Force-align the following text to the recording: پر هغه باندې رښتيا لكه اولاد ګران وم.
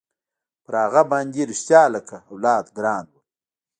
پر 0.63 0.73
هغه 0.83 1.01
باندې 1.11 1.41
رښتيا 1.49 1.83
لكه 1.95 2.17
اولاد 2.31 2.65
ګران 2.77 3.05
وم. 3.09 3.23